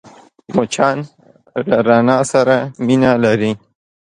مچان 0.55 0.97
له 1.67 1.77
رڼا 1.87 2.17
سره 2.31 2.55
مینه 2.85 3.11
لري 3.23 3.51